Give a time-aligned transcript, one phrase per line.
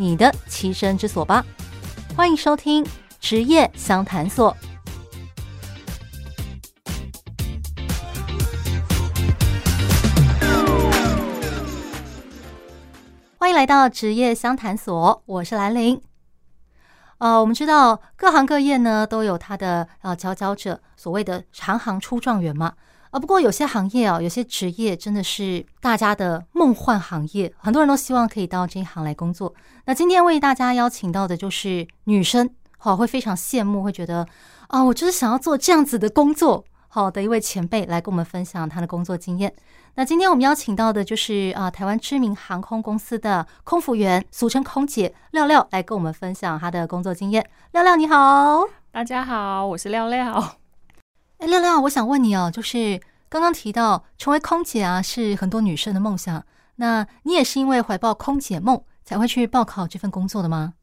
[0.00, 1.44] 你的栖身之所吧！
[2.16, 2.82] 欢迎收听
[3.20, 4.56] 职业相谈所。
[13.36, 16.00] 欢迎来到职业相谈所，我是兰玲。
[17.18, 22.72] 呃，我们知道各行各业呢都有它的呃佼佼者，所谓的行行出状元嘛。
[23.10, 29.52] 啊，不过有些行业啊，有些职业真的是大家的梦幻行业，很多人都希望可以到这一行来工作。
[29.86, 32.48] 那今天为大家邀请到的就是女生，
[32.78, 34.24] 好，会非常羡慕，会觉得
[34.68, 39.52] 啊，我就是想要做这样子的工作，好的一位前辈来跟我们分享他的工作经验。
[39.96, 47.44] 那今天我们邀请到的就是啊，台湾知名航空公司的空服员，俗称空姐廖廖，来跟我们分享她的工作经验。
[47.72, 50.59] 廖廖你好，大家好，我是廖廖。
[51.40, 56.44] 哎，亮亮，我想问你哦，就是刚刚提到成为空姐啊，是很多女生的梦想。
[56.76, 60.74] 那你也是因为怀抱空姐梦才会去报考这份工作的吗？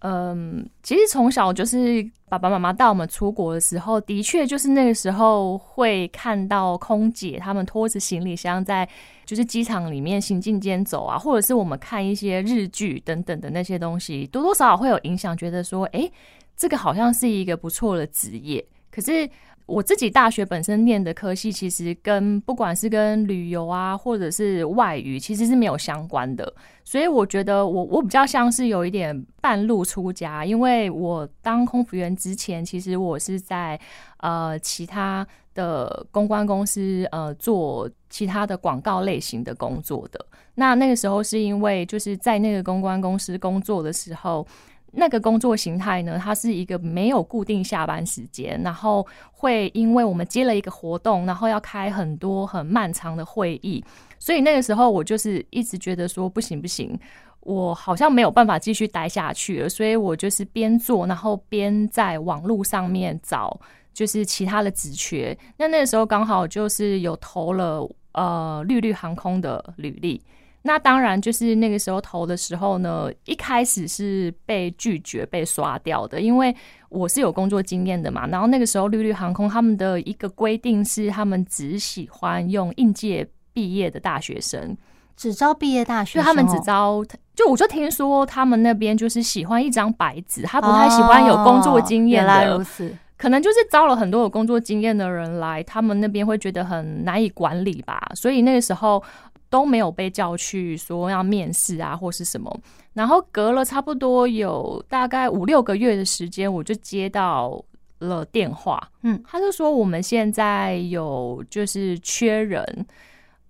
[0.00, 8.88] 嗯，其实从小就是爸爸妈妈带我们出国的时候，的确就是那个时候会看到空姐他们拖着行李箱在
[9.24, 16.10] 就是机场里面行进间走啊，或者是我们看一些日剧等等的那些东西，多多少少会有影响，觉得说，哎，
[16.56, 19.30] 这个好像是一个不错的职业，可是。
[19.72, 26.52] 我自己大学本身念的科系，其实跟不管是跟旅游啊，或者是外语，其实是没有相关的。
[26.84, 33.80] 所以我觉得我我比较像是有一点半路出家，因为我当空服员之前，其实我是在
[34.18, 40.22] 呃其他的公关公司呃做其他的广告类型的工作的。
[40.56, 44.46] 那那个时候是因为就是在那个公关公司工作的时候。
[44.94, 53.82] 那个工作形态呢，它是一个没有固定下班时间，然后会因为我们接了一个活动，然后要开很多很漫长的会议，
[54.18, 56.98] 所以那个时候我就是一直觉得说不行不行，
[57.40, 63.58] 我好像没有办法继续待下去了，所以我就是边做，然后边在网络上面找
[63.94, 65.36] 就是其他的职缺。
[65.56, 70.22] 那那个时候刚好就是有投了呃绿绿航空的履历。
[70.64, 76.54] 那当然，就是那个时候投的时候呢，一开始是被拒绝、被刷掉的，因为
[76.88, 78.28] 我是有工作经验的嘛。
[78.28, 84.76] 然后那个时候，绿绿航空他们的一个规定是，他们只喜欢用应届毕业的大学生，
[85.16, 87.04] 只招毕业大学生，就他们只招。
[87.34, 92.30] 就我就听说他们那边就是喜欢一张白纸，他不太喜欢有工作经验的。
[92.30, 98.00] 原来如此，可能就是招了很多有工作经验的人来，他们那边会觉得很难以管理吧。
[98.14, 99.02] 所以那个时候。
[99.52, 102.50] 都没有被叫去说要面试啊，或是什么。
[102.94, 107.62] 然后隔了差不多有大概五六个月的时间，我就接到
[107.98, 112.64] 了电话，嗯，他就说我们现在有就是缺人，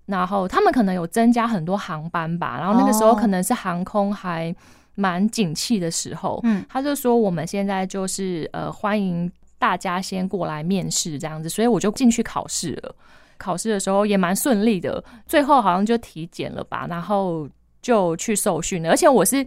[0.06, 2.58] 然后他们可能有增加很多航班吧。
[2.58, 4.52] 然后那个时候可能是航空还
[4.96, 12.94] 蛮景气的时候，嗯，他就说我们现在就是呃欢迎大家先过来面试这样子，所以我就进去考试了。
[13.42, 17.48] 考试的时候也蛮顺利的，最后好像就体检了吧，然后
[17.82, 18.91] 就去受训了。
[18.91, 19.44] 而且我是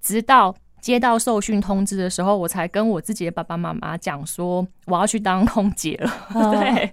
[0.00, 6.10] 直到接到受训通知的时候，我才跟我自己的爸爸妈妈讲说我要去当空姐了。
[6.34, 6.92] 哦、 对，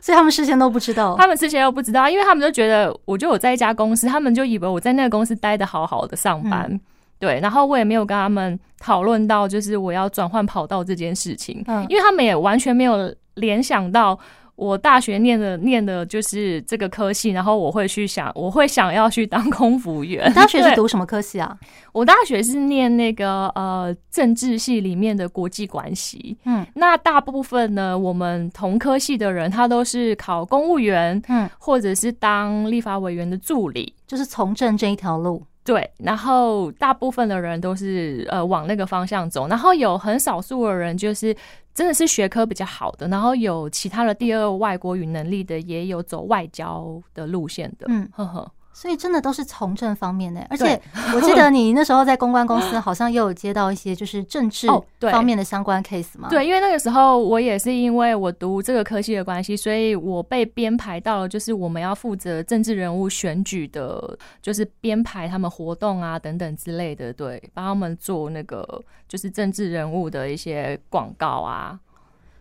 [0.00, 6.66] 所以他们事先都不知道，他们事先都不知道，因为他们就觉得我就有在一家公司，他们就以为我在那个公司待的好好的上班。
[6.68, 6.80] 嗯、
[7.20, 14.18] 对，然后我也没有跟他们讨论到就是我要转换跑道这件事情，嗯、因为他们也完全没有联想到。
[14.56, 20.28] 我大学念的念的就是这个科系，然后我会去想，我会想要去当空服员。
[20.28, 21.56] 你大学是读什么科系啊？
[21.92, 26.36] 我大学是念那个呃政治系里面的国际关系。
[26.44, 35.42] 嗯，那大部分呢，我们同科系的人，他都是考公务员，嗯，或者是当立法委员的助理，就是从政这一条路。
[35.66, 41.36] 对，然后大部分的人都是呃往那个方向走，然后有很少数的人就是
[41.74, 47.86] 真的是学科比较好的，然后有其他的第二外国语能力的，也有走外交的路线的。
[47.88, 48.50] 嗯，呵呵。
[48.76, 50.78] 所以真的都是从政方面的，而且
[51.14, 54.68] 我记得你那时候在公关公司 好像又有接到一些就是政治
[55.00, 56.28] 方面的相关 case 吗？
[56.28, 71.80] 对，因为那个时候我也是因为我读这个科系的关系，所以我被编排到了就是我们要负责政治人物选举的，就是编排他们活动啊等等之类的，对，帮他们做那个就是政治人物的一些广告啊。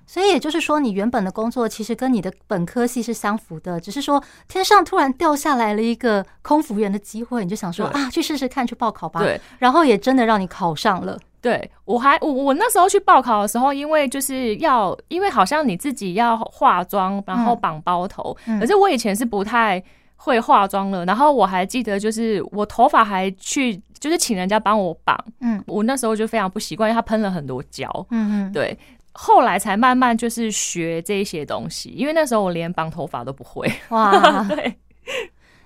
[0.08, 9.20] 所以也就是说，你原本的工作其实跟你的本科系是相符的，只是说天上突然掉下来了一个空服员的机会，你就想说啊，去试试看，去报考吧。
[9.20, 11.18] 对，然后也真的让你考上了。
[11.42, 19.84] 对，我还我我那时候去报考的时候，因为就是要，因为好像你自己要化妆，然后绑包头，嗯，可是我以前是不太
[20.16, 28.76] 会化妆了，然后我还记得就是我头发还去就是请人家帮我绑，嗯，我那时候就非常不习惯，因为他喷了很多胶，嗯嗯，对。
[29.18, 33.66] 后来才慢慢就是学这些东西，因为那时候我连绑头发都不会。
[33.90, 34.12] 哇，
[34.50, 34.78] 对，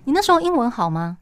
[0.04, 1.18] 你那时候英文好吗？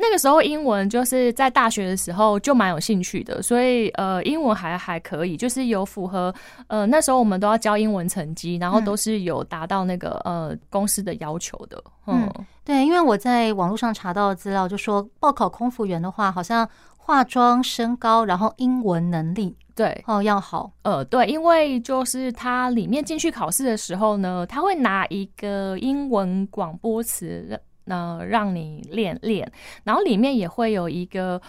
[0.00, 6.32] 那个时候英文就是在大学的时候就蛮有兴趣的，所以呃，英文还还可以，就是有符合
[6.68, 11.82] 呃那时候我们都要交英文成绩，然后都是有达到那个呃公司的要求的。
[12.06, 19.56] 嗯，嗯对，因为我在网络上查到的资料就说，报考空服员的话，好像化妆、身高，然后英文能力。
[19.78, 20.04] 对。
[20.08, 20.72] 哦，要好。
[20.82, 29.48] 呃，对，因为就是他里面进去考试的时候呢，他会拿一个英文广播词，呃，让你练练，
[29.84, 31.40] 然后里面也会有一个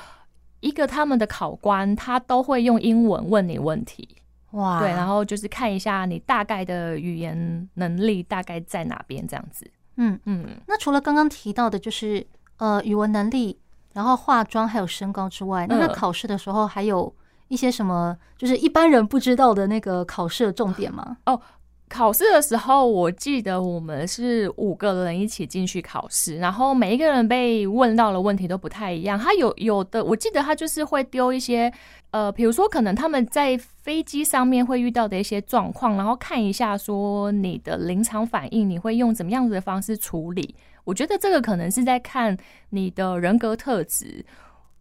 [0.59, 4.07] 一个他们的考官，他都会用英文问你问题，
[4.51, 9.65] 哇，对，然后就是看一下你大概的语言能力大概在哪边这样子，
[9.97, 10.45] 嗯嗯。
[10.67, 12.23] 那除了刚刚提到的，就是
[12.57, 13.57] 呃语文能力，
[13.93, 17.11] 然后化妆还有身高之外，那他考试的时候还有。
[17.49, 21.17] 一些什么就是一般人不知道的那个考试的重点吗？
[21.25, 21.41] 哦，
[21.89, 29.17] 考试的时候，我记得我们是五个人一起进去考试，然后每一个人被问到的问题都不太一样。
[29.17, 31.73] 他有有的，我记得他就是会丢一些，
[32.11, 40.55] 呃，比如说可能他们在飞机上面会遇到的一些状况，然后看一下说你的临场反应，你会用怎么样子的方式处理。
[40.83, 42.37] 我觉得这个可能是在看
[42.69, 44.23] 你的人格特质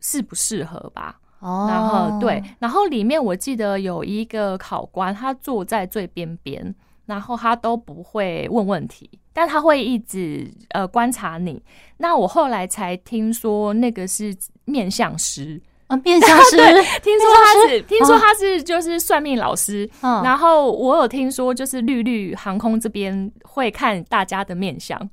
[0.00, 1.18] 适不适合吧。
[1.40, 6.74] 哦，然后对，然后里面我记得有一个考官，他坐在最边边，
[7.06, 11.62] 然后他都不会问问题，但他会一直呃观察你。
[11.98, 16.56] 那我后来才听说那个是面相师啊， 面相师，
[17.02, 19.88] 听说他是听说他是就是算命老师。
[20.02, 25.08] 嗯，然后我有听说就是绿绿航空这边会看大家的面相。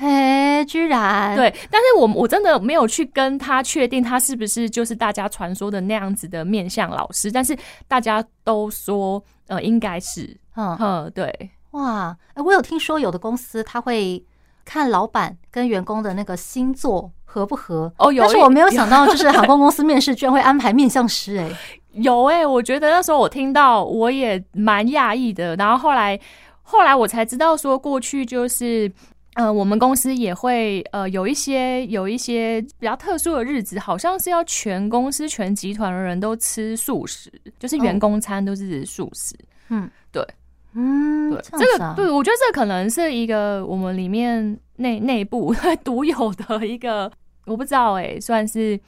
[0.00, 1.36] 嘿，居然。
[1.36, 7.56] 对，但是我我真的没有去跟他确定他是不是就是大家传说的那样子的面相老师，但是
[7.88, 14.24] 大家都说呃应该是，嗯嗯对，哇，哎，我有听说有的公司他会
[14.64, 21.56] 看老板跟员工的那个星座合不合哦，有，但是我没有想到就是航空公司 面试居然会安排面相师，欸，哎，
[21.98, 26.16] 有哎，欸，我觉得那时候我听到我也蛮讶异的，然后后来
[26.62, 28.92] 后来我才知道说过去就是。
[29.38, 39.36] 呃，我们公司也会呃有一些有一些比较特殊的日子，好像是要全公司全集团的人都吃素食，就是员工餐都是素食。
[39.68, 40.26] 嗯，对，
[40.72, 47.08] 嗯，对，这个对，我觉得这可能是一个我们里面内内部 独有的一个，
[47.46, 48.78] 我不知道哎、欸，算是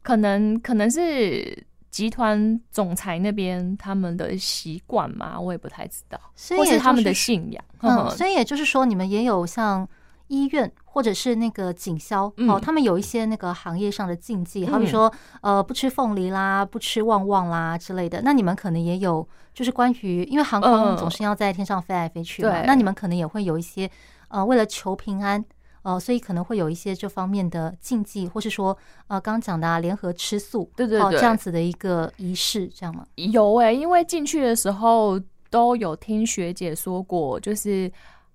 [0.00, 1.66] 可能可能是。
[1.90, 7.64] 集团总裁那边他们的习惯嘛，我也不太知道，所以、就是、或是他们的信仰。
[7.80, 9.86] 嗯，所以也就是说，你们也有像
[10.30, 18.22] 医院或者是那个警消、嗯、哦，他们有一些那个行业上的禁忌，好比说呃，不吃凤梨啦，不吃旺旺啦之类的。
[18.22, 23.90] 那你们可能也有，就是关于因为航空总是要在天上飞来飞去嘛，嗯、那你们可能也会有一些
[24.28, 25.44] 呃，为了求平安。
[25.82, 33.02] 呃，所以可能会有一些这方面的禁忌，或是说，呃，刚刚讲的啊，联合吃素，对对对，这样子的一个仪式，这样吗？
[33.14, 35.18] 有哎、欸，因为进去的时候
[35.48, 37.90] 都有听学姐说过，就是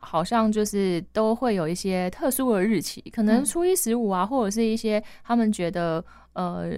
[0.06, 6.70] 好像就是都会有一些特殊的日期，可能初一十五啊，或者是一些他们觉得，呃，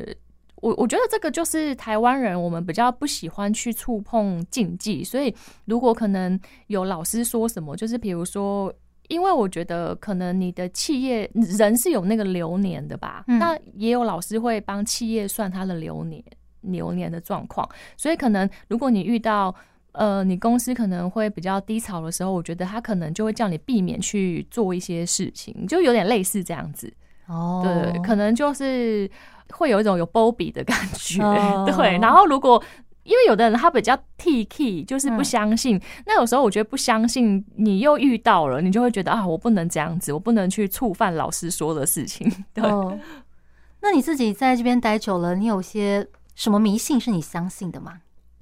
[0.55, 8.73] 我我觉得这个就是台湾人，我们比较不喜欢去触碰禁忌，所以如果可能有老师说什么，就是比如说。
[9.09, 16.21] 因为我觉得可能你的企业人是有那个流年的吧，嗯、那也有老师会帮企业算他的流年
[16.59, 17.65] 流年的状况，
[17.95, 19.55] 所以可能如果你遇到
[19.97, 26.93] 呃你公司可能会比较低潮的时候，我觉得他可能就会叫你避免去做一些事情，就有点类似这样子
[27.27, 29.09] 哦，对，可能就是
[29.51, 32.63] 会有一种有波比的感觉，哦、对，然后如果。
[33.07, 35.77] 因为有的人他比较 T K，就是不相信。
[35.77, 42.29] 嗯、那有时候我觉得不相信，你又遇到了，你就会觉得啊，我不能这样子，我不能去触犯老师说的事情。
[42.53, 42.61] 对。
[42.65, 42.99] 哦、
[43.79, 48.01] 那你自己在这边待久了，你有些什么迷信是你相信的吗？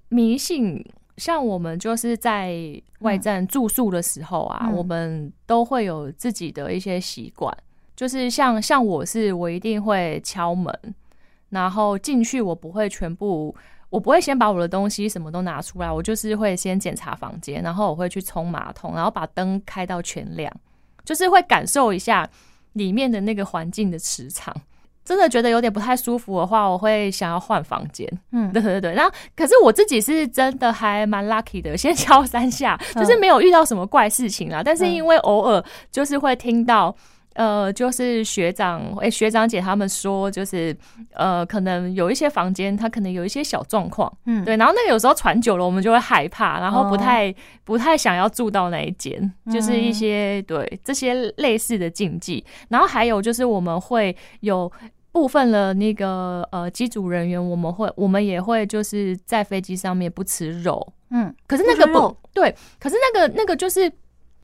[0.09, 0.83] 迷信，
[1.17, 2.53] 像我们就是在
[2.99, 7.55] 外站住宿的时候啊，嗯、我们都会有自己的一些习惯，
[7.95, 10.73] 就是像像我是，我一定会敲门，
[11.49, 13.55] 然后进去，我不会全部。
[13.91, 20.51] 我不会先把我的东西什么都拿出来，我就是会先检查房间，然后我会去冲马桶，然后把灯开到全亮，
[21.05, 22.29] 就是会感受一下
[22.73, 24.53] 里面的那个环境的磁场。
[25.05, 28.05] 真的觉得有点不太舒服的话，我会想要换房间。
[28.31, 28.93] 嗯，对 对对。
[28.93, 34.61] 然后，可是我自己是真的还蛮 lucky 的，先 敲三下，就是没有遇到什么怪事情啦。
[34.65, 36.93] 但是因为偶尔就是会听到。
[37.35, 40.73] 呃，就是学长，哎、欸，学长姐他们说，就是
[41.13, 44.55] 呃，可能有一些房间，它可能有一些小状况，嗯，对。
[44.55, 47.35] 然后那个有时候传久了，我们就会害怕，然后不太、哦、
[47.65, 52.41] 不太想要住到那一间，就是一些、嗯、对这些类似的禁忌。
[52.69, 54.71] 然后还有就是我们会有
[55.15, 63.89] 部分的那个呃机组人员，我们会我们也会就是在飞机上面不吃肉，嗯，可是那个不，不对，可是那个那个就是。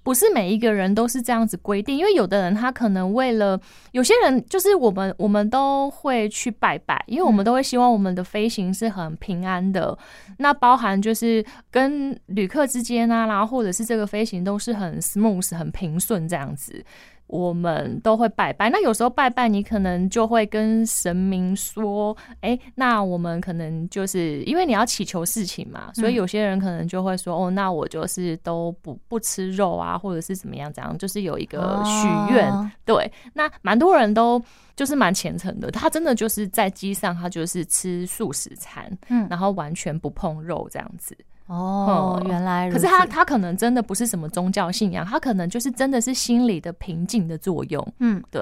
[0.03, 3.61] 不是每一个人都是这样子规定，因为有的人他可能为了
[3.91, 9.95] 有些人就是我们我们都会去拜拜，因为我们都会希望我们的飞行是很平安的，
[10.39, 16.83] 那包含就是跟旅客之间啊，然后或者是这个飞行都是很 smooth 很平顺这样子。
[17.31, 32.51] 我们都会拜拜，那有时候拜拜，你可能就会跟神明说，哎、欸，那我们可能就是因为你要祈求事情嘛，所以有些人可能就会说，哦，那我就是都不不吃肉啊，或者是怎么样，这样就是有一个许愿。
[32.51, 34.43] 哦、对，那蛮多人都
[34.75, 41.15] 就是蛮虔诚的，他真的就是在机上，他就是吃素食餐，嗯，然后完全不碰肉这样子。
[41.51, 42.79] 哦，原来如此。
[42.79, 47.85] 可是他他可能真的不是什么宗教信仰，他可能就是真的是心理的平静的作用。
[47.99, 48.41] 嗯，对，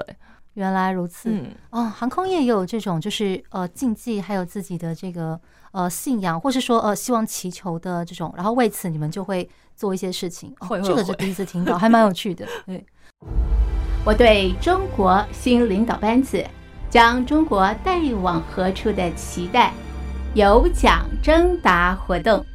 [0.54, 1.28] 原来如此。
[1.28, 5.40] 嗯，哦，航空业也有这种就是呃禁忌，还有自己的这个
[5.72, 10.54] 呃信仰，或是说呃希望祈求的这种，然后为此你们就会做一些事情。
[10.84, 12.46] 这个是第一次听到，还蛮有趣的。
[12.64, 12.86] 对，
[14.04, 16.44] 我对中国新领导班子
[16.88, 19.72] 将中国带往何处的期待，
[20.34, 22.46] 有奖征答活动。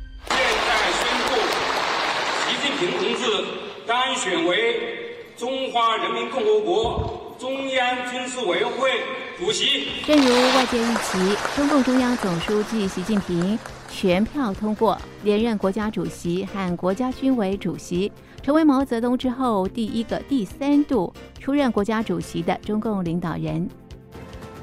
[4.16, 8.90] 当选为中华人民共和国中央军事委员会
[9.38, 9.90] 主席。
[10.08, 18.10] 正如外界预期，中共中央总书记习近平全票通过连任国家主席和国家军委主席，
[18.42, 23.70] 成为毛泽东之后第一个第三度出任国家主席的中共领导人。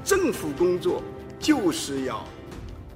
[0.02, 1.02] 政府工作
[1.38, 2.24] 就是要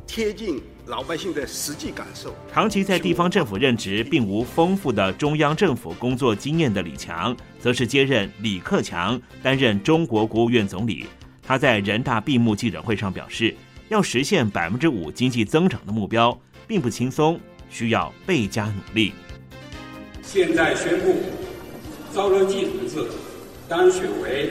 [0.07, 0.63] 贴近。
[0.87, 2.33] 老百姓的实际感受。
[2.53, 11.07] 长期在地方政府任职并无丰富的中央政府工作经验的李强，则是接任李克强担任中国国务院总理。
[11.43, 13.55] 他在人大闭幕记者会上表示，
[13.89, 16.39] 要实现百分之五经济增长的目标，
[16.69, 17.39] 并不轻松，
[17.69, 19.13] 需要倍加努力。
[20.23, 21.17] 现在宣布，
[22.15, 23.05] 赵乐际同志
[23.69, 24.51] 当选为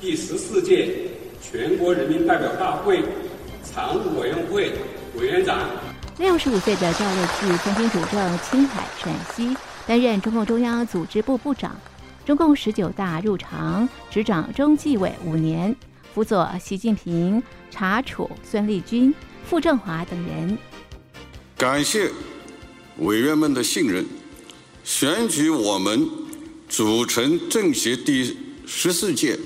[0.00, 0.94] 第十四届
[1.42, 3.02] 全国人民代表大会
[3.62, 4.72] 常务委员会。
[5.18, 5.68] 委员长，
[6.18, 11.76] 六十五岁的赵乐际曾经主政青海、陕西，担任中共中央组织部部长。
[12.24, 15.74] 中共十九大入常，执掌中纪委五年，
[16.14, 19.12] 辅佐习近平、查处孙立军、
[19.44, 20.56] 傅政华等人。
[21.56, 22.12] 感谢
[22.98, 24.06] 委员们的信任，
[24.84, 26.08] 选举我们
[26.68, 29.36] 组成政协第十四届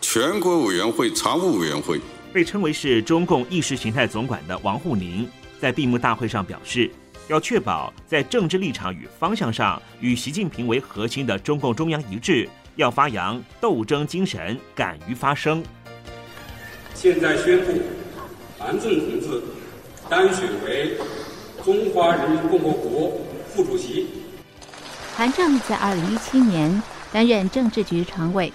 [0.00, 2.00] 全国委员会常务委员会。
[2.32, 5.28] 被称为是中共意识形态总管的王沪宁，
[5.60, 6.90] 在闭幕大会上表示，
[7.28, 15.62] 要确保在政治立场与方向上与习近平为核心的中共中央一致，要发扬斗争精神，敢于发声。
[16.94, 17.80] 现在宣布，
[18.58, 19.42] 韩正同志
[20.08, 20.96] 当选为
[21.62, 24.06] 中华人民共和国副主席。
[25.14, 28.50] 韩正在二零一七年担任政治局常委，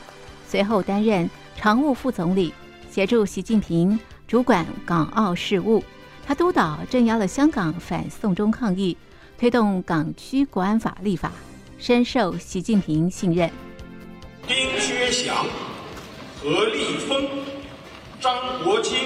[0.47, 2.51] 随后担任常务副总理。
[2.97, 5.83] 协助习近平主管港澳事务，
[6.25, 8.97] 他督导镇压了香港反送中抗议，
[9.37, 11.31] 推动港区国安法立法，
[11.77, 13.51] 深受习近平信任。
[14.47, 15.45] 丁薛祥、
[16.41, 17.23] 何立峰、
[18.19, 18.97] 张国清、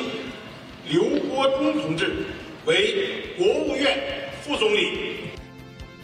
[0.90, 2.28] 刘国中同志
[2.66, 5.16] 为国务院副总理。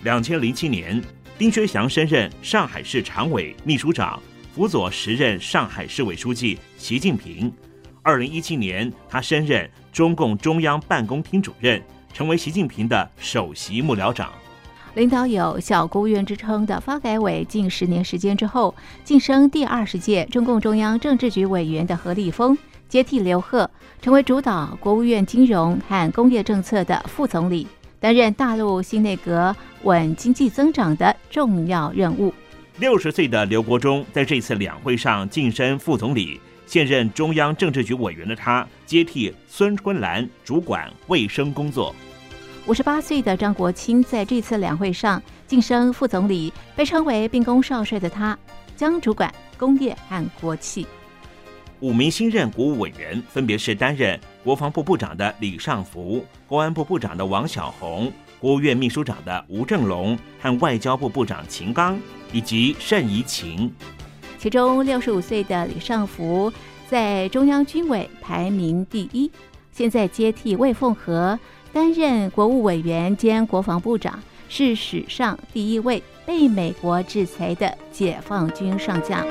[0.03, 1.01] 两千零七年，
[1.37, 4.21] 丁薛祥升任上海市常委秘书长，
[4.53, 7.49] 辅佐时任上海市委书记习近平。
[8.07, 11.83] 二零一七年，他升任中共中央办公厅主任，
[12.13, 14.31] 成为习近平的首席幕僚长。
[14.93, 18.73] 领导有“小国务院”之称的发改委，近十年时间之后，
[19.03, 23.69] 晋升第二十届中共中央政治局委员的何立峰接替刘鹤，
[24.01, 27.67] 成为主导国务院金融和工业政策的副总理，
[27.99, 32.33] 担任大陆新内阁稳经济增长的重要任务。
[32.79, 41.95] 六十岁的刘国中在这次两会上晋升副总理，现任中央政治局委员的他接替孙春兰主管卫生工作。
[42.67, 48.37] 五十八岁的张国清在这次两会上晋升副总理，被称为兵工少帅的他
[48.75, 50.85] 将主管工业和国企。
[51.79, 61.97] 五名新任国务委员分别是担任国防部部长的李尚福、公安部部长的王晓红、国务院秘书长的吴政龙和外交部部长秦刚
[62.33, 63.71] 以及单怡琴。
[64.37, 66.51] 其中六十五岁的李尚福
[66.89, 69.29] 在中央军委排名第一，
[69.71, 71.37] 现在接替魏凤和。
[71.73, 79.23] 担任国务委员兼国防部长，是史上第一位被美国制裁的解放军上将。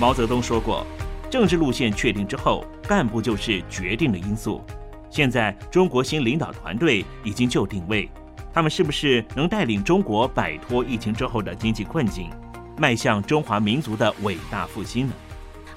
[0.00, 0.84] 毛泽东说过
[1.30, 4.60] ：“政治路线确定之后，干部就是决定的因素。”
[5.08, 8.08] 现在，中国新领导团队已经就定位。
[8.52, 12.28] 他们是不是能带领中国摆脱疫情之后的经济困境，
[12.76, 15.12] 迈向中华民族的伟大复兴呢？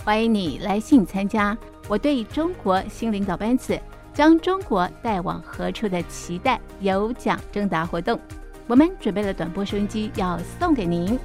[0.03, 1.57] 欢迎你来信参加
[1.87, 3.79] 我对中国新领导班子
[4.13, 8.19] 将中国带往何处的期待有奖征答活动。
[8.67, 11.17] 我们准备了短波收音机要送给您，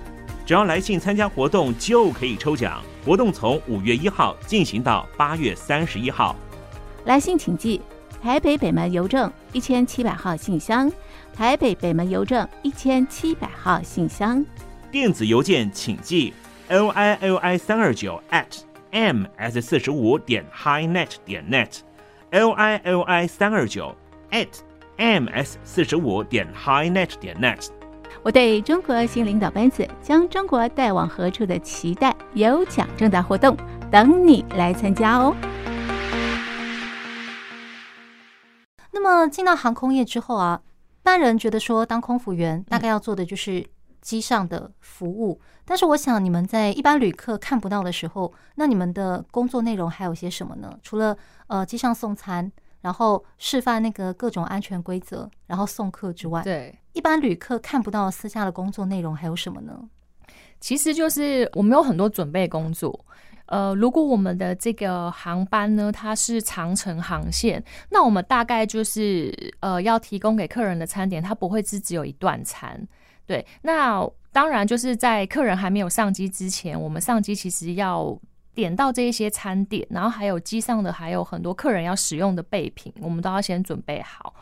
[0.48, 2.82] 只要来信参加活动就可以抽奖。
[3.04, 6.34] 活动从五月一号进行到八月三十一号。
[7.04, 7.82] 来信请寄
[8.22, 10.90] 台北北门邮政一千七百号信箱。
[11.34, 14.42] 台北北门邮政一千七百号信箱，
[14.90, 16.32] 电子邮件请寄
[16.68, 21.80] l i l i 三二九 at m s 四十五点 highnet 点 net
[22.30, 23.94] l i l i 三二九
[24.30, 24.48] at
[24.96, 27.77] m s 四十五点 highnet 点 net。
[28.22, 33.56] 我对中国新领导班子将中国带往何处的期待有奖征答活动，
[33.90, 35.34] 等你来参加哦。
[38.90, 40.60] 那么进到航空业之后啊。
[41.00, 43.66] 一般人觉得说，当空服员大概要做的就是
[44.02, 50.78] 机上的服务，但是我想你们在一般旅客看不到的时候，那你们的工作内容还有些什么呢？
[50.82, 52.52] 除了呃机上送餐，
[52.82, 59.72] 然后示范那个各种安全规则，然后送客之外，对，一般旅客看不到私下的工作内容还有什么呢？
[60.58, 63.04] 其实就是我们有很多准备工作。
[63.46, 72.84] 呃，如果我们的这个航班呢，它是长程航线，那我们大概就是呃要提供给客人的餐点，它不会是只有一段餐。
[73.26, 78.18] 对，那当然就是在客人还没有上机之前，我们上机其实要
[78.54, 84.34] 点到这一些餐点，然后还有机上的还有很多客人要使用的备品，我们都要先准备好。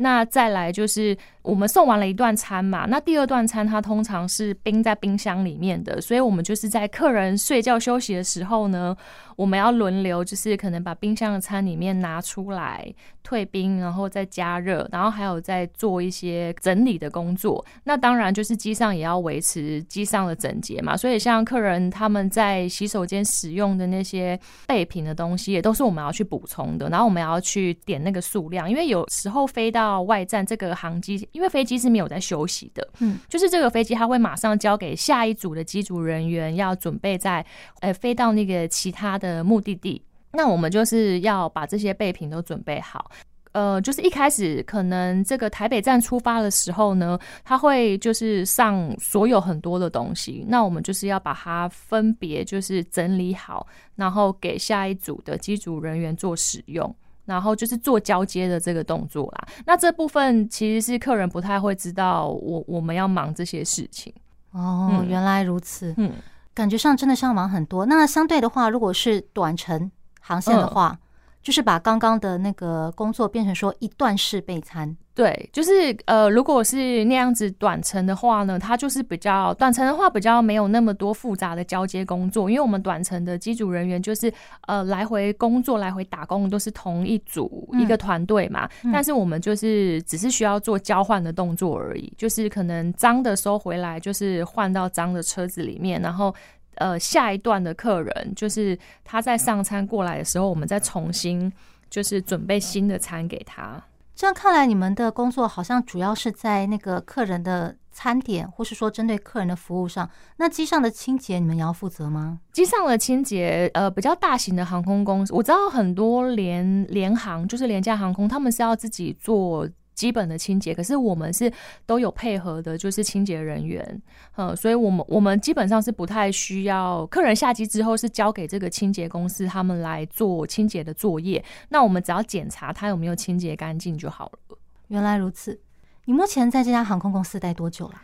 [0.00, 8.96] 那再来就是我们送完了一段餐嘛，那第二段餐它通常是冰在冰箱里面的，所以我们就是在客人睡觉休息的时候呢，
[9.38, 17.64] 我们要轮流，就是可能把冰箱的餐里面拿出来退冰，然后再加热，然后还有再做一些整理的工作。
[17.84, 26.90] 那当然就是机上也要维持机上的整洁嘛，所以像客人他们在洗手间使用的那些备品的东西，也都是我们要去补充的。
[26.90, 37.46] 然后我们要去点那个数量，因为有时候飞到到外站，这个航机因为飞机是没有在休息的，嗯，就是这个飞机它会马上交给下一组的机组人员，要准备在
[37.78, 40.02] 呃飞到那个其他的目的地。
[40.32, 43.10] 那我们就是要把这些备品都准备好。
[43.52, 56.94] 呃，就是一开始可能这个台北站出发的时候呢，它会就是上所有很多的东西，那我们就是要把它分别就是整理好，然后给下一组的机组人员做使用。
[57.24, 59.48] 然后就是做交接的这个动作啦。
[59.66, 64.10] 那这部分其实是客人不太会知道我，我我们要忙这些事情。
[64.52, 65.92] 哦，嗯、原来如此。
[65.98, 66.10] 嗯，
[66.58, 67.86] 感觉上真的是要忙很多。
[67.86, 69.88] 那相对的话，如果是短程
[70.20, 70.98] 航线的话，嗯、
[71.40, 74.96] 就是把刚刚的那个工作变成说一段式备餐。
[75.18, 75.72] 对，就是
[76.04, 84.32] 呃，如果是那样子短程的话呢，它就是比较短程的话比较没有那么多复杂的交接工作，因为我们短程的机组人员就是
[84.68, 96.32] 呃来回工作、来回打工都是同一组、嗯、一个团队嘛，嗯、但是我们就是只是需要做交换的动作而已，就是可能脏的收回来，就是换到脏的车子里面，然后
[96.76, 101.52] 呃下一段的客人就是他在上餐过来的时候，我们再重新
[101.90, 103.82] 就是准备新的餐给他。
[104.18, 110.10] 这样看来，你们的工作好像主要是在那个客人的餐点，或是说针对客人的服务上。
[110.38, 112.40] 那机上的清洁，你们也要负责吗？
[112.52, 119.68] 机上的清洁，呃，比较大型的航空公司，我知道很多联联航，就是廉价航空，他们是要自己做。
[119.98, 121.52] 基本的清洁，可是我们是
[121.84, 124.00] 都有配合的，就是清洁人员，
[124.36, 134.56] 嗯，所以我们我们基本上是不太需要客人下机之后是交给这个清洁公司他们来做清洁的作业，那我们只要检查他有没有清洁干净就好了。
[134.86, 135.58] 原来如此，
[136.04, 137.94] 你目前在这家航空公司待多久了？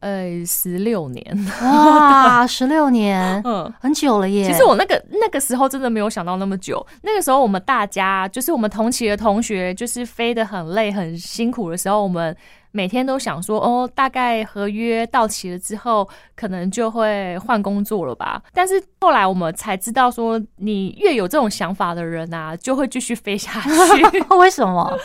[0.00, 1.24] 呃，十六年
[1.62, 4.50] 哇，十六年，嗯，很久了耶。
[4.50, 6.84] 其实我那个那个时候真的没有想到那么久。
[7.02, 12.34] 那个时候我们大家就是我们同期的同学，就是飞得很累、很辛苦的时候，我们
[12.72, 18.42] 每天都想说，哦，大概合约到期了之后，可能就会换工作了吧。
[18.54, 23.68] 但是后来我们才知道，说你越有这种想法的人啊，就会继续飞下去。
[24.36, 24.98] 为什么？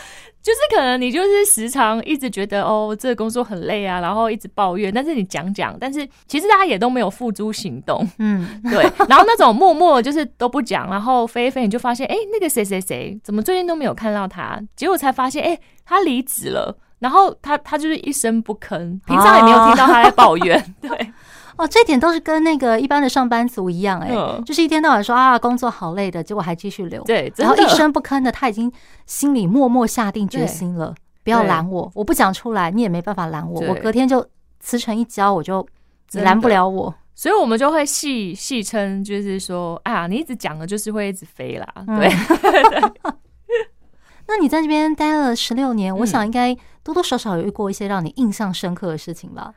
[0.46, 4.94] 就是可能你就是时常一直觉得哦，这个工作很累啊，然后一直抱怨。
[4.94, 8.08] 但是你讲讲，但是其实大家也都没有付诸行动。
[8.20, 8.84] 嗯， 对。
[9.08, 14.56] 然后那种默默就是都不讲，然后飞一飞你就发现，哎，那个谁谁谁怎么最近都没有看到他？
[14.76, 16.78] 结果才发现，哎，他离职了。
[17.00, 20.56] 然后他他就是一声不吭，平常也没有听到他在抱怨。
[20.56, 21.12] 啊、 对。
[21.56, 28.70] 哦，这点都是跟那个一般的上班族一样，欸，哎、嗯，就是一天到晚说啊，工作好累的，结果还继续留，对，然后一声不吭的，他已经
[29.06, 34.26] 心里默默下定决心了，不要拦我，我不讲出来，你也没办法拦我，我隔天就
[34.60, 35.66] 辞呈一交，我就
[36.12, 42.08] 你拦不了我，所以我们就会戏戏称，就是说，哎呀，你一直讲的，就是会一直飞啦，对。
[43.02, 43.16] 嗯、
[44.28, 49.54] 那你在这边待了十六年，我想应该多多少少有遇过一些让你印象深刻的事情吧。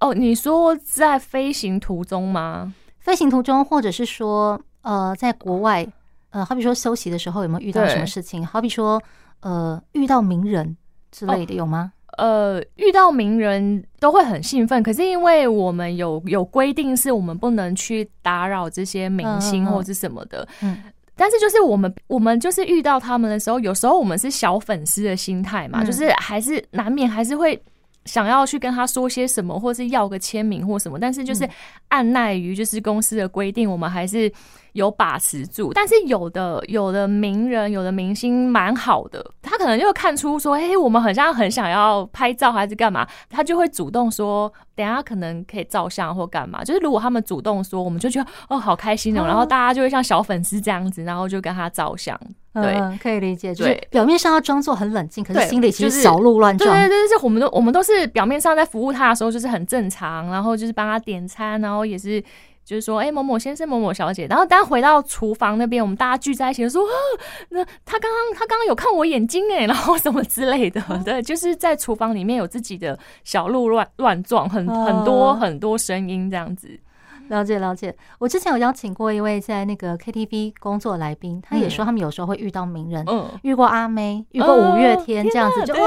[0.00, 2.72] 哦，你说在飞行途中吗？
[2.98, 5.86] 飞行途中，或者是说，呃，在国外，
[6.30, 8.44] 呃，好比说休息的时候，有没有遇到什么事情？
[8.44, 9.02] 好比说，
[9.40, 10.76] 呃，遇到名人
[11.10, 11.92] 之类的，有吗？
[12.16, 12.24] 哦，
[12.56, 20.46] 呃，遇到名人都会很兴奋，可是因为我们有有规定，是我们不能去打扰这些明星或者什么的。
[20.62, 27.62] 嗯，嗯，但是就是我们我们就是遇到他们的时候，有时候我们是小粉丝的心态嘛，嗯，就是还是难免还是会。
[28.10, 31.48] 想要去跟他说些什么，或是要个签名或什么，但是就是
[31.88, 34.30] 按耐于就是公司的规定，我们还是
[34.72, 35.72] 有把持住。
[35.72, 46.64] 但是有的有的名人，有的明星蛮好的，他可能就看出说，哎、欸，我们好像很想要拍照还是干嘛，他就会主动说，等下可能可以照相或干嘛。
[46.64, 52.18] 就是如果他们主动说，我们就觉得哦，好开心哦，然后大家就会像小粉丝这样子，然后就跟他照相。
[52.52, 56.68] 对、嗯，可以理解，就是表面上要装作很冷静，可是心里其实小鹿乱撞。
[56.74, 62.20] 对对对，就是我们都我们都是表面上在服务他的时候就是很正常，然后就是帮他点餐，然后也是
[62.64, 66.92] 就是说，哎、欸，某某先生、某某小姐，然后当回到厨房那边，我们大家聚在一起说，啊，
[67.50, 76.68] 那他刚刚他刚刚有看我眼睛哎， 然后什么之类的， 对，就是在厨房里面有自己的小鹿乱乱撞，很很多很多声音这样子。
[77.30, 85.78] 了解了解，我之前有邀请过一位在那个 KTV 工作来宾，他也说他们有时候会遇到名人，嗯，遇过阿妹，遇过五月天这样子，就哦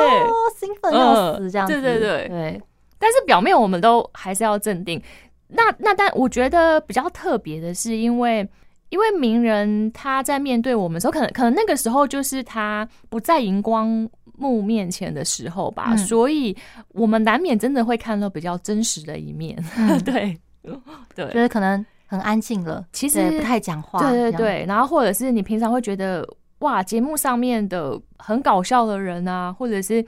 [0.58, 2.62] 兴奋要死这样子，对对对对。
[2.97, 5.01] 但是表面我们都还是要镇定。
[5.49, 8.47] 那那但我觉得比较特别的是，因为
[8.89, 16.56] 因为名人他在面对我们的时候，可能可能那个时候就是他不在荧光幕面前的时候吧，所以
[16.93, 19.62] 我们难免真的会看到比较真实的一面，
[20.06, 20.39] 对。
[21.15, 23.99] 对，就是可能很安静了，其实不太讲话。
[23.99, 26.28] 对对对，然后或者是你平常会觉得
[26.60, 30.06] 哇，节目上面的很搞笑的人啊，或者是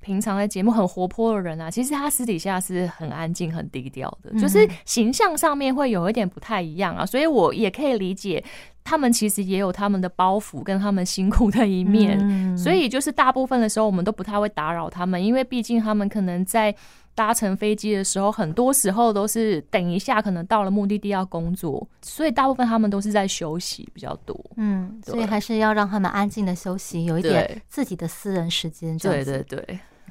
[0.00, 7.04] 平常在节目很活泼的人啊，其实他私底下是很安静、很低调的，嗯，就是形象上面会有一点不太一样啊。
[7.04, 8.44] 所以我也可以理解，
[8.84, 12.18] 他们其实也有他们的包袱跟他们辛苦的一面。
[12.20, 16.72] 嗯，所以就是大部分的时候，我们都不太会打扰他们，因为毕竟他们可能在。
[17.16, 24.38] 搭乘飞机的时候，很多时候都是等一下，可能到了目的地要工作，所以大部分他们都是在休息比较多。
[24.56, 28.96] 嗯，所以还是要让他们安静的休息，有一点自己的私人时间。
[28.98, 29.58] 对对对，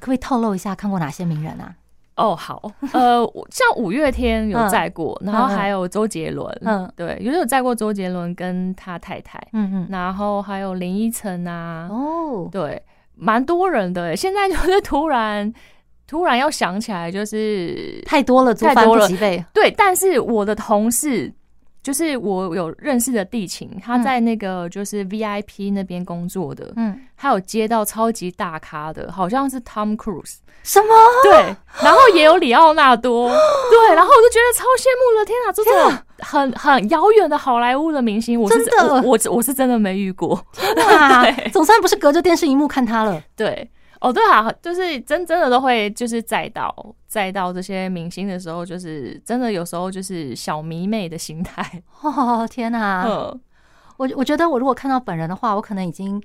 [0.00, 1.72] 不可以透露一下看过哪些名人啊？
[2.16, 2.60] 哦，好，
[2.92, 12.82] 呃， 像五月天有载过，嗯，然后还有周杰伦，嗯，对，有有载过周杰伦跟他太太，嗯嗯，然后还有林依晨啊，哦，对，
[13.14, 15.54] 蛮多人的，现在就是突然。
[16.06, 19.08] 突然要想起来，就是太多了，太多了，
[19.52, 21.32] 对，但是我的同事，
[21.82, 30.88] 就是我有认识的地勤，他在那个就是 VIP 那边工作的，嗯，他有接到超级大咖的，好像是 Tom Cruise，什么？
[31.24, 31.32] 对，
[31.82, 33.28] 然后也有里奥纳多，
[33.70, 38.94] 对，然后我就觉得超羡慕了，天哪，这种很很遥远的好莱坞的明星，我是真的。
[39.02, 40.34] 我我我是真的没遇过。
[40.88, 43.20] 啊， 总算不是隔着电视荧幕看他了。
[43.36, 43.68] 对，
[44.00, 46.74] 哦，对啊，就是真真的都会就是载到
[47.06, 51.82] 载到这些明星的时候，就是真的有时候就是小迷妹的心态。
[52.02, 53.04] 哦天哪！
[53.06, 53.40] 嗯，
[53.96, 56.22] 我我觉得我如果看到本人的话，我可能已经。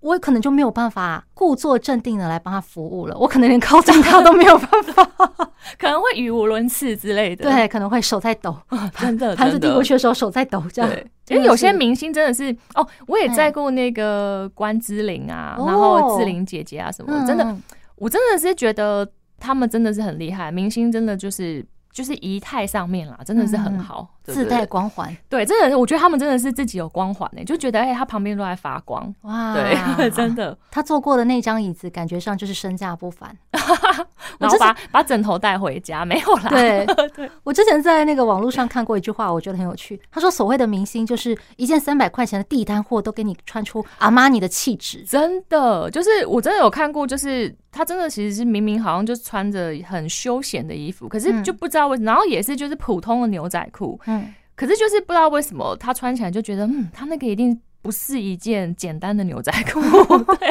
[0.00, 5.04] 我可能就没有办法故作镇定的来帮他服务了，我可能连靠近他都没有办法，
[5.78, 7.44] 可能会语无伦次之类的。
[7.44, 8.56] 对，可能会手在抖，
[8.98, 10.90] 真的， 盘子递过去的时候手在抖，这样。
[11.28, 17.56] 因为有些明星真的是哦，我也在过那个关之琳啊，然后志玲姐姐啊什么的，真的，
[17.96, 19.08] 我真的是觉得
[19.38, 21.64] 他们真的是很厉害，明星真的就是。
[21.92, 25.14] 就是仪态上面啦，真的是很好，自带光环。
[25.28, 29.12] 对，真的，我觉得他们真的是自己有光环呢，就觉得哎、欸，他旁边都在发光。
[29.22, 30.56] 哇，对， 真的。
[30.70, 33.36] 他坐过的那张椅子，感觉上就是身价不凡。
[34.38, 36.48] 然后把把枕头带回家，没有啦。
[36.50, 40.00] 对，对我之前在那个网络上看过一句话，我觉得很有趣。
[40.10, 45.02] 他说，所谓的明星，就是一件三百块钱的地摊货，都给你穿出阿玛尼的气质。
[45.02, 47.54] 真的，就是我真的有看过，就是。
[47.72, 59.80] 他真的其实是明明好像就穿着很休闲的衣服，可是就不知道为什么，然后也是就是普通的牛仔裤，嗯，可是就是不知道为什么他穿起来就觉得，嗯，他那个一定不是一件简单的牛仔裤，
[60.36, 60.50] 对，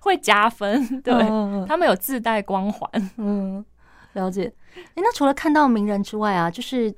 [0.00, 1.14] 会加分，对，
[1.66, 3.64] 他们有自带光环，嗯，
[4.14, 4.52] 了解。
[4.74, 6.94] 哎，那除了看到名人之外啊，就是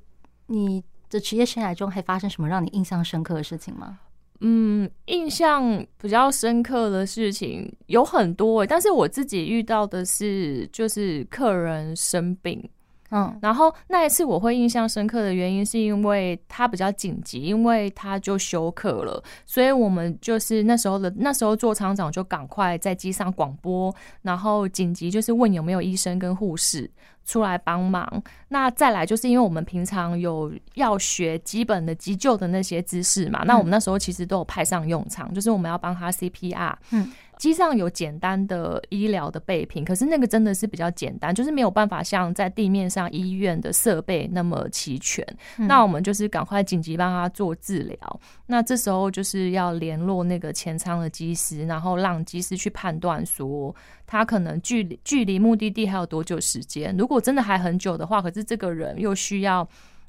[0.46, 3.98] 你的职业生涯中还发生什么让你印象深刻的事情吗？
[4.42, 12.66] 嗯，印象比较深刻的事情有很多，但是我自己遇到的是，就是客人生病，
[13.10, 26.90] 嗯，然后那一次我会印象深刻的原因是因为他比较紧急，因为他就休克了，所以我们就是那时候的那时候做厂长就赶快在机上广播，然后紧急就是问有没有医生跟护士。
[27.30, 37.10] 出来帮忙，那再来就是因为我们平常有要学基本的急救的那些知识嘛，嗯、那我们那时候其实都有派上用场，就是我们要帮他 CPR，嗯。
[37.40, 45.26] 机上有简单的医疗的备品，可是那个真的是比较简单，就是没有办法像在地面上医院的设备那么齐全。
[45.56, 48.20] 嗯、那我们就是赶快紧急帮他做治疗。
[48.44, 53.74] 那这时候就是要联络那个前舱的机师，然后让机师去判断说
[54.06, 56.94] 他可能距离距离目的地还有多久时间。
[56.98, 59.66] 如果真的还很久的话，可是这个人又需要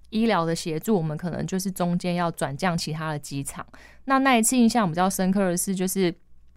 [0.10, 3.66] 医疗的协助，我们可能就是中间要转降其他的机场。
[4.04, 6.14] 那那一次印象比较深刻的是，就是。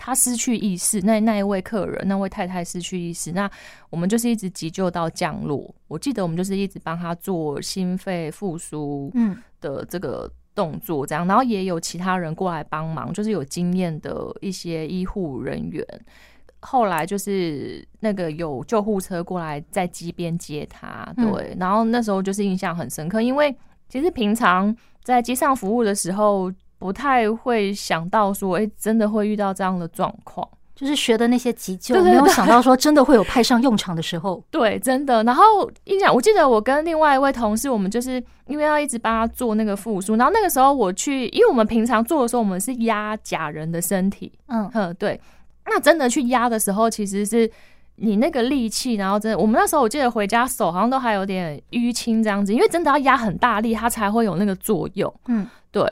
[0.06, 3.50] 他失去意识，那那一位客人，那位太太失去意识，那
[3.88, 5.74] 我们就是一直急救到降落。
[5.88, 15.82] 我记得我们就是一直帮他做心肺复苏嗯的这个动作，这样，然后也有其他人过来帮忙，就是有经验的一些医护人员。
[16.60, 23.56] 后来就是那个有救护车过来在机边接他，对，然后那时候就是印象很深刻，因为
[23.88, 26.52] 其实平常在机上服务的时候。
[26.84, 34.44] 不太会想到说，哎、欸，真的会遇到这样的状况，就是学的那些急救，没有想到说真的会有派上用场的时候。
[34.52, 35.24] 对，真的。
[35.24, 35.42] 然后
[35.84, 45.18] 印象，我记得我跟另外一位同事，我们就是因为要一直帮他做那个复苏，然后那个时候我去，因为我们平常做的时候，我们是压假人的身体，嗯哼，对。
[45.64, 47.50] 那真的去压的时候，其实是
[47.96, 55.10] 你那个力气，然后真的，我们那时候我记得回家手好像都还有点淤青这样子，因为真的要压很大力，它才会有那个作用。
[55.28, 55.82] 嗯，对。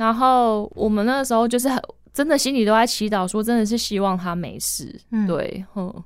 [0.00, 1.78] 然后我们那个时候就是很
[2.10, 4.98] 真的心里都在祈祷，说真的是希望他没事。
[5.10, 6.02] 嗯，对，嗯，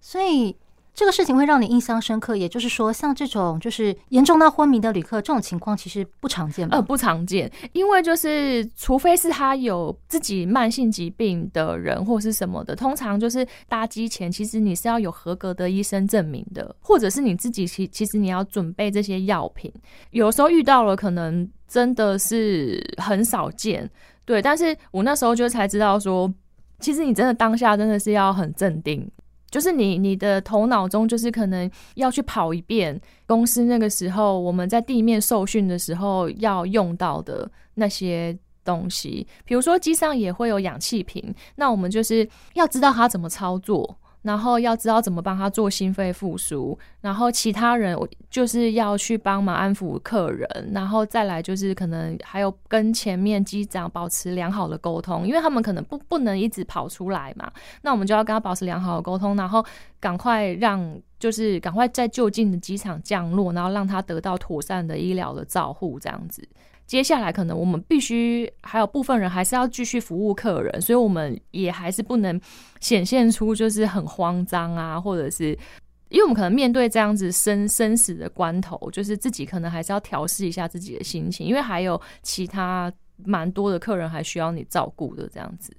[0.00, 0.56] 所以
[0.94, 2.36] 这个事情会让你印象深刻。
[2.36, 6.76] 也就是说，像这种就是严重到昏迷的旅客，这种情况其实不常见吧？
[6.76, 19.72] 呃，不常见，因为就是除非是他有自己慢性疾病的人或是什么的，通常就是搭机前，其实你是要有合格的医生证明的，或者是你自己其其实你要准备这些药品。
[20.12, 21.50] 有时候遇到了可能。
[21.66, 23.90] 真的是很少见，
[24.24, 24.40] 对。
[24.40, 26.32] 但是我那时候就才知道说，
[26.78, 29.10] 其实你真的当下真的是要很镇定，
[29.54, 43.96] 就是你你的头脑中就是可能要去跑一遍公司那个时候我们在地面受训的时候要用到的那些东西，比如说机上也会有氧气瓶，那我们就是要知道它怎么操作。
[44.24, 47.94] 然后要知道怎么帮他做心肺复苏，然后其他人
[48.30, 59.62] 就是要去帮忙安抚客人，然后再来就是可能还有跟前面机长保持良好的沟通，因为他们可能不不能一直跑出来嘛，那我们就要跟他保持良好的沟通，然后
[60.00, 66.48] 赶快让就是赶快在就近的机场降落，然后让他得到妥善的医疗的照护，这样子。
[66.86, 72.38] 接下来可能我们必须还有部分人还是要继续服务客人，所以我们也还是不能
[72.78, 75.58] 显现出就是很慌张啊，或者是
[76.10, 82.92] 因为我们可能面对这样子生生死的关头，就是自己可能还是要调试一下自己的心情，因为还有其他
[83.24, 85.74] 蛮多的客人还需要你照顾的这样子。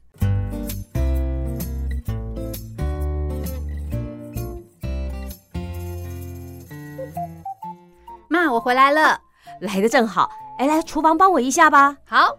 [8.28, 9.22] 妈，我回来了，
[9.62, 10.30] 来的正好。
[10.58, 11.98] 哎，来厨房帮我一下吧。
[12.06, 12.38] 好。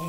[0.00, 0.06] 哎，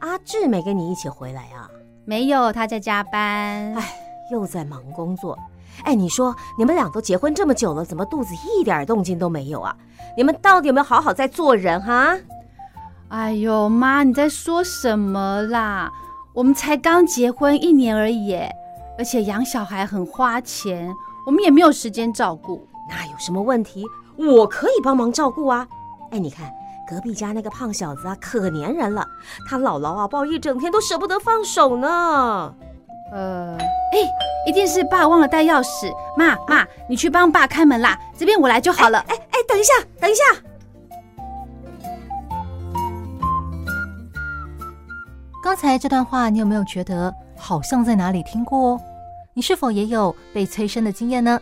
[0.00, 1.70] 阿志没跟你一起回来啊？
[2.04, 3.74] 没有，他在加班。
[3.74, 3.96] 哎，
[4.30, 5.38] 又在忙工作。
[5.84, 9.74] 哎，你说你们俩都结婚这么久了，怎么肚子一点动静都没有啊？
[10.16, 12.16] 你们到底有没有好好在做人哈？
[13.08, 15.90] 哎呦，妈，你在说什么啦？
[16.32, 18.34] 我们才刚结婚一年而已，
[18.98, 20.92] 而且养小孩很花钱。
[21.26, 23.84] 我们也没有时间照顾，那有什么问题？
[24.16, 25.66] 我可以帮忙照顾啊！
[26.10, 26.52] 哎，你看
[26.88, 29.04] 隔壁家那个胖小子啊，可粘人了，
[29.48, 32.54] 他姥姥啊抱一整天都舍不得放手呢。
[33.12, 33.98] 呃，哎，
[34.46, 35.92] 一定是爸忘了带钥匙。
[36.16, 38.98] 妈妈，你去帮爸开门啦，这边我来就好了。
[39.08, 40.22] 哎哎，等一下，等一下。
[45.42, 48.80] 刚才这段话，你有没有觉得好像在哪里听过哦？
[49.34, 51.38] 你是否也有被催生的经验呢？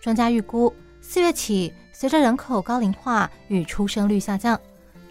[0.00, 4.58] 专家预估，四月起，随着人口高龄化与出生率下降，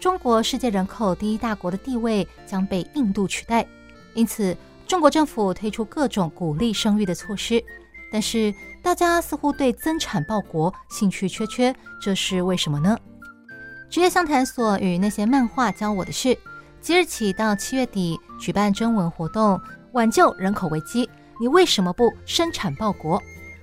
[0.00, 3.64] 中国世界人口第一大国的地位将被印度取代。
[4.14, 4.56] 因此，
[4.88, 7.62] 中国政府推出各种鼓励生育的措施。
[8.12, 11.72] 但是，大家似乎对增产报国兴趣缺缺，
[12.02, 12.98] 这是为什么呢？
[13.88, 16.36] 职业相谈所与那些漫画教我的事，
[16.80, 19.60] 即日起到七月底举办征文活动，
[19.92, 21.08] 挽救人口危机。
[21.40, 23.22] 你为什么不生产报国？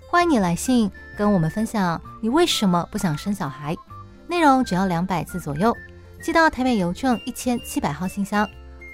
[0.09, 3.75] 欢迎你来信跟我们分享你为什么不想生小孩。
[4.27, 5.75] 内容只要两百字左右，
[6.21, 8.47] 寄到台北邮政一千七百号信箱，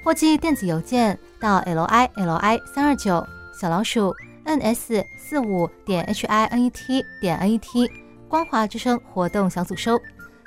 [0.04, 3.26] 或寄电子邮件到 l i l i 三二九
[3.60, 7.90] 小老鼠 n s 四五点 h i n e t 点 n e t
[8.30, 10.00] 光华之声活动小组收。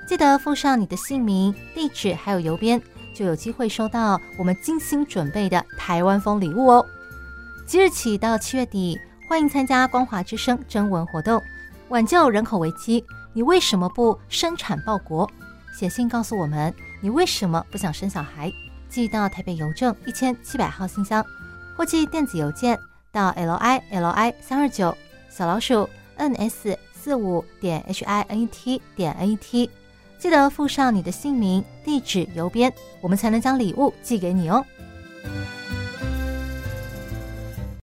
[0.09, 2.81] 记得附上你的姓名、地址还有邮编，
[3.13, 6.87] 就有机会收到我们精心准备的台湾风礼物哦。
[7.67, 8.97] 即日起到七月底，
[9.29, 11.43] 欢迎参加光华之声征文活动，
[11.89, 13.05] 挽救人口危机。
[13.33, 15.29] 你为什么不生产报国？
[15.79, 18.53] 写信告诉我们你为什么不想生小孩，
[18.89, 21.25] 寄到台北邮政一千七百号信箱，
[21.77, 22.79] 或寄电子邮件
[23.13, 24.97] 到 l i l i 三二九
[25.29, 29.71] 小老鼠 n s 四五点 h i n e t 点 n e t。
[30.19, 32.73] 记得附上你的姓名、地址、邮编，
[33.03, 34.65] 我们才能将礼物寄给你哦。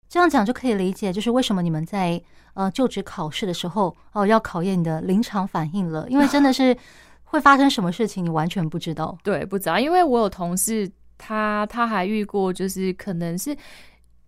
[0.09, 2.21] 这样讲就可以理解，就是为什么你们在
[2.57, 6.75] 呃就职考试的时候哦要考验你的临场反应了，因为真的是
[7.29, 9.17] 会发生什么事情，你完全不知道。
[9.23, 13.55] 对，不知道，因为我有同事，他他还遇过，就是可能是。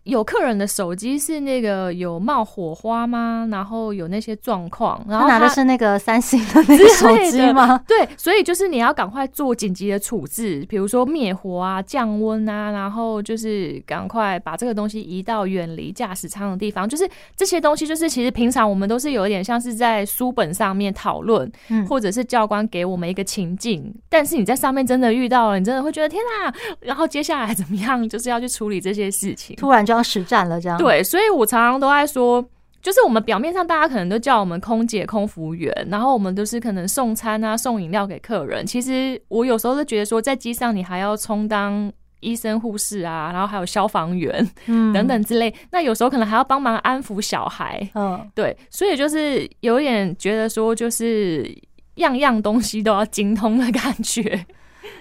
[0.10, 3.48] 有客人的手机是那个有冒火花吗？
[3.52, 7.82] 然后有那些状况，然后他拿的是那个三星的那个手机吗？
[7.88, 16.89] 对，所以就是你要赶快做紧急的处置，比如说灭火啊、降温啊，然后就是赶快把这个东西移到远离驾驶舱的地方。
[16.89, 26.54] 就是这些东西，就是其实平常我们都是有一点像是在书本上面讨论，嗯，或者是教官给我们一个情境，但是你在上面真的遇到了，你真的会觉得天哪！
[26.80, 28.10] 然后接下来怎么样？
[28.10, 29.99] 就是要去处理这些事情，突然就要。
[30.04, 32.44] 实战了，这样对，所以我常常都在说，
[32.82, 38.66] 就是我们表面上大家可能都叫我们空姐、空服务员，然后我们都是可能送餐啊、送饮料给客人。
[38.66, 45.54] 其实我有时候都觉得说，在机上你还要充当医生、护士啊，然后还有消防员，嗯， 等等之类。
[45.72, 51.50] 那有时候可能还要帮忙安抚小孩，嗯，对，所以就是有点觉得说，就是
[51.96, 54.46] 样样东西都要精通的感觉。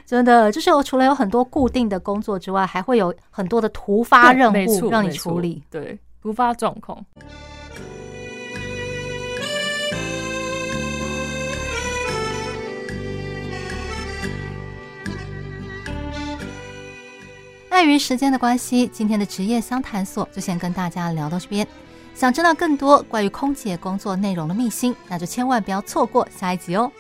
[0.07, 5.63] 真的，就是我除了有很多固定的工作之外，还会有很多的突发任务让你处理。
[5.71, 7.05] 对，突发状况。
[17.69, 21.65] 碍于时间的关系，今天的职业相谈所就先跟大家聊到这边。
[22.15, 26.91] 想知道更多关于空姐工作内容的秘辛，那就千万不要错过下一集哦。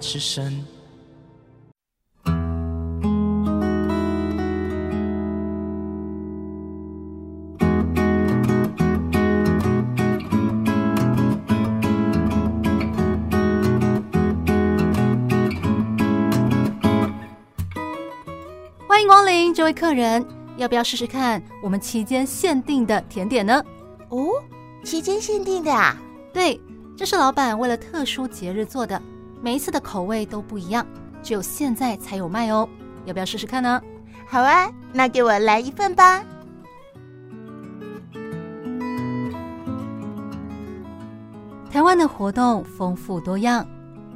[0.00, 0.64] 花痴身。
[18.88, 20.24] 欢迎光临，这位客人，
[20.56, 23.62] 要不要试试看我们期间限定的甜点呢？
[24.08, 24.42] 哦，
[24.82, 25.94] 期间限定的啊？
[26.32, 26.58] 对，
[26.96, 29.00] 这是老板为了特殊节日做的，
[29.42, 30.86] 每一次的口味都不一样，
[31.22, 32.68] 只有现在才有卖哦。
[33.06, 33.80] 要不要试试看呢？
[34.26, 36.22] 好啊，那给我来一份吧。
[41.70, 43.66] 台湾的活动丰富多样，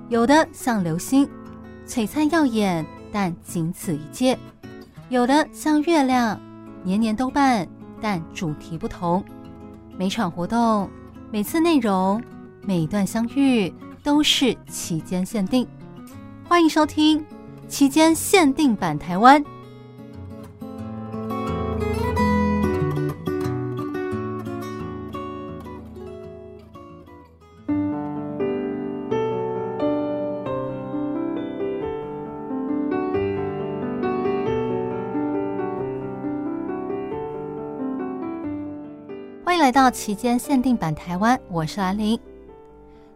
[0.08, 1.28] 有的像流星，
[1.86, 4.38] 璀璨耀眼，但仅此一届。
[5.08, 6.38] 有的像月亮，
[6.82, 7.66] 年年都办，
[8.00, 9.24] 但主题不同。
[9.96, 10.90] 每场活动、
[11.30, 12.20] 每次内容、
[12.60, 13.72] 每一段相遇
[14.04, 15.66] 都是期间限定。
[16.46, 17.18] 欢迎收听
[17.66, 19.42] 《期间限定版台湾》。
[39.42, 42.20] 欢迎来到期间限定版台湾，我是兰玲。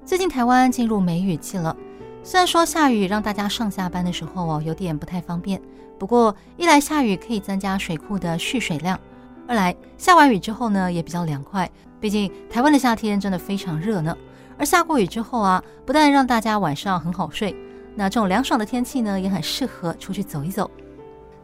[0.09, 1.77] 最近台湾进入梅雨季了，
[2.23, 5.61] 虽然说下雨让大家上下班的时候哦有点不太方便，
[5.99, 8.99] 不过一来下雨可以增加水库的蓄水量，
[9.47, 14.17] 二来下完雨之后呢也比较凉快，毕竟台湾的夏天真的非常热呢。
[14.57, 17.55] 而下过雨之后啊，不但让大家晚上很好睡，
[17.95, 20.71] 那这种凉爽的天气呢也很适合出去走一走。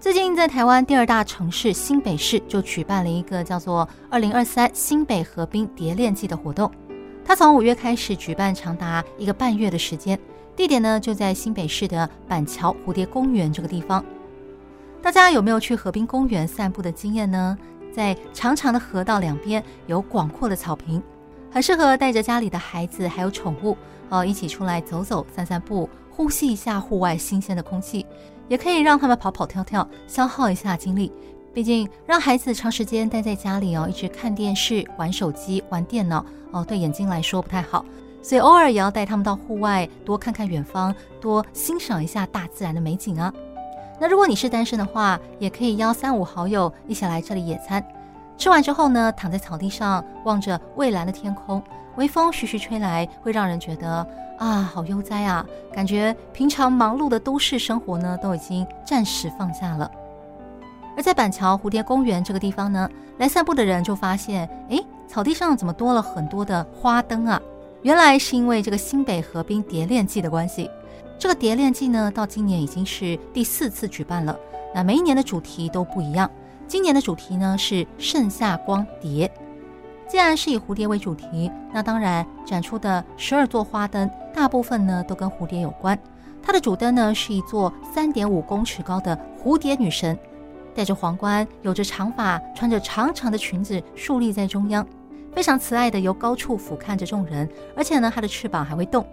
[0.01, 6.71] 最近在台湾第二大城市新北市就举办了一个叫做“二零二三新北河滨蝶恋季”的活动。
[7.25, 10.19] 它从五月开始举办，长达一个半月的时间。
[10.55, 14.05] 地点呢就在新北市的板桥蝴蝶公园这个地方。
[15.03, 17.59] 大家有没有去河滨公园散步的经验呢？
[17.93, 21.03] 在长长的河道两边有广阔的草坪，
[21.51, 23.77] 很适合带着家里的孩子还有宠物
[24.11, 28.05] 哦一起出来走走散散步，呼吸一下户外新鲜的空气。
[28.47, 31.11] 也可以让他们跑跑跳跳，消耗一下精力。
[31.53, 37.85] 毕竟让孩子长时间待在家里哦，一直看电视、玩手机、玩电脑哦，对眼睛来说不太好。
[38.23, 43.31] 所以偶尔也要带他们到户外，多看看远方，多欣赏一下大自然的美景啊。
[44.01, 47.85] 那如果你是单身的话，也可以邀三五好友一起来这里野餐。
[48.39, 51.63] 吃完之后呢，躺在草地上，望着蔚蓝的天空，
[51.97, 54.07] 微风徐徐吹来，会让人觉得。
[54.37, 55.47] 啊，好悠哉啊！
[55.73, 59.89] 感觉平常忙碌的都市生活呢，都已经暂时放下了。
[60.97, 62.89] 而在板桥蝴蝶公园这个地方呢，
[63.19, 67.41] 来散步的人就发现，诶，草地上怎么多了很多的花灯啊？
[67.83, 70.71] 原来是因为这个新北河滨蝶恋季的关系。
[71.19, 74.37] 这个蝶恋季呢，到今年已经是第四次举办了。
[74.75, 76.31] 那每一年的主题都不一样。
[76.67, 79.31] 今年的主题呢是盛夏光蝶。
[80.09, 85.99] 既然是以蝴蝶为主题，那当然展出的十二座花灯，大部分呢都跟蝴蝶有关。
[86.43, 90.19] 它的主灯呢是一座三点五公尺高的蝴蝶女神，
[90.75, 94.87] 戴着皇冠，有着长发，穿着长长的裙子，竖立在中央，
[95.33, 99.07] 非常慈爱的由高处俯瞰着众人，而且呢，它的翅膀还会动。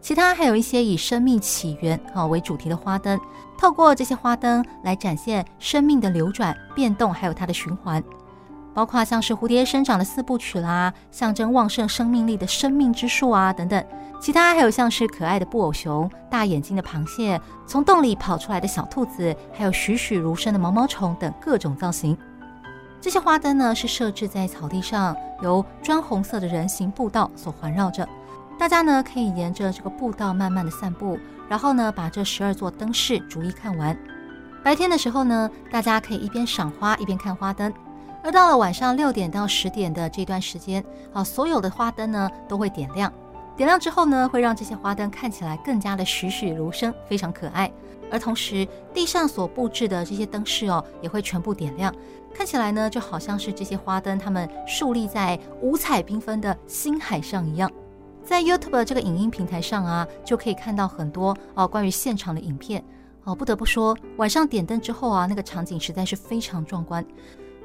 [0.00, 3.18] 其他还有一些以生命起源啊为主题的花灯，
[3.58, 8.02] 透过这些花灯来展现生命的流转、变动，还有它的循环。
[8.76, 13.82] 包括像是蝴蝶生长的四部曲啦，象征旺盛生命力的生命之树啊等等，
[14.20, 22.14] 其他还有像是可爱的布偶熊、大眼睛的螃蟹、从洞里跑出来的小兔子，还有栩栩如生的毛毛虫等各种造型。
[23.00, 28.06] 这些花灯呢是设置在草地上，由砖红色的人行步道所环绕着，
[28.58, 31.18] 大家呢可以沿着这个步道慢慢的散步，
[31.48, 33.96] 然后呢把这十二座灯饰逐一看完。
[34.62, 37.72] 白天的时候呢，大家可以一边赏花一边看花灯。
[38.26, 43.12] 而到了晚上六点到十点的这段时间，啊，所有的花灯呢都会点亮。
[43.56, 47.70] 点亮之后呢，会让这些花灯看起来更加的栩栩如生，非常可爱。
[48.10, 51.94] 而同时，地上所布置的这些灯饰哦，也会全部点亮，
[52.34, 57.70] 看起来呢就好像是这些花灯它们竖立在五彩缤纷的星海上一样。
[58.24, 62.82] 在 YouTube 这个影音平台上啊，就可以看到很多哦关于现场的影片
[63.22, 63.32] 哦。
[63.36, 67.06] 不得不说，晚上点灯之后啊，那个场景实在是非常壮观。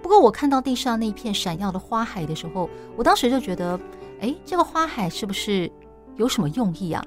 [0.01, 3.79] 不过我看到地上那一片闪耀的花海的时候，我当时就觉得，
[4.19, 5.71] 哎，这个花海是不是
[6.15, 7.05] 有什么用意啊？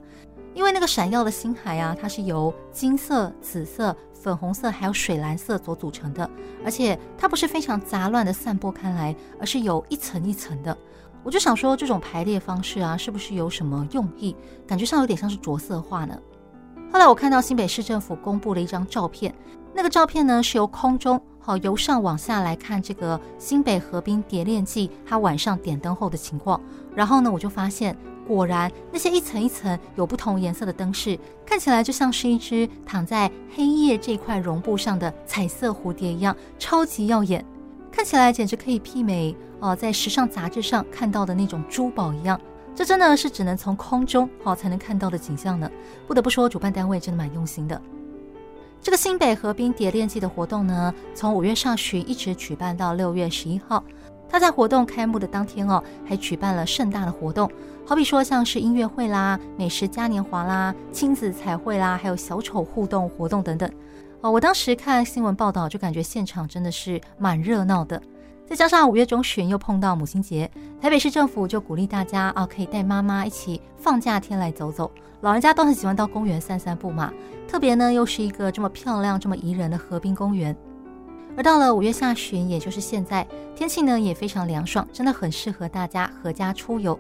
[0.54, 6.30] 因为那个闪耀的星海啊，它是由金色、紫色、粉红色还有水蓝色所组成的，
[6.64, 10.76] 而且它不是非常杂乱的散播开来，而是有一层一层的。
[11.24, 14.36] 我就想说，这种排列方式啊，是不是有什么用意？
[14.66, 16.16] 感觉上有点像是着色画呢。
[16.92, 19.34] 后来我看到新北市政府公布了一张照片，
[19.74, 26.58] 那个照片呢是由空中好由上往下来看这个新北河滨蝶恋季它晚上点灯后的情况。
[26.94, 27.94] 然后呢，我就发现
[28.26, 37.44] 果然那些一层一层有不同颜色的灯饰，看起来就像是一只躺在黑夜这块绒布上的彩色蝴蝶一样，超级耀眼，
[37.92, 42.40] 看起来简直可以媲美哦、在时尚杂志上看到的那种珠宝一样。
[42.74, 45.70] 这真的是只能从空中好才能看到的景象呢。
[46.06, 47.80] 不得不说，主办单位真的蛮用心的。
[48.84, 53.82] 这个新北河滨蝶恋季的活动呢，从五月上旬一直举办到六月十一号。
[54.28, 57.50] 他在活动开幕的当天哦，还举办了盛大的活动，
[57.86, 63.66] 好比说像是音乐会啦、美食嘉年华啦、亲子彩绘啦，还有小丑互动活动等等。
[64.20, 67.98] 哦，我当时看新闻报道就感觉现场真的是蛮热闹的。
[68.46, 74.90] 再加上五月中旬又碰到母亲节，台北市政府就鼓励大家啊，可以带妈妈一起放假天来走走。
[75.22, 77.10] 老人家都很喜欢到公园散散步嘛，
[77.48, 80.54] 特别呢又是一个这么漂亮、这么宜人的河滨公园。
[81.36, 83.26] 而到了五月下旬，也就是现在，
[83.56, 86.98] 天气呢也非常凉爽，真的很适合大家合家出游。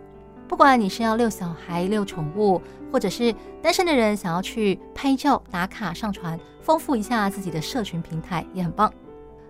[0.48, 8.90] 不管你是要遛小孩、遛宠物，或者是单身的人想要去拍照打卡上传，丰富一下自己的社群平台，也很棒。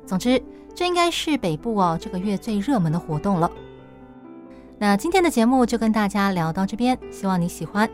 [0.05, 0.43] 总之，
[0.75, 3.51] 这应该是北部哦这个月最热门的活动了。
[4.79, 7.89] 那今天的节目就跟大家聊到这边，希望你喜欢。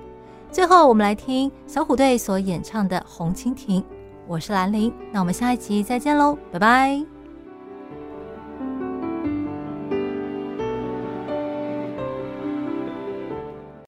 [0.50, 3.80] 最后，我们来听小虎队所演唱的《红蜻蜓》。
[4.26, 7.19] 我是兰陵，那我们下一集再见喽，拜拜。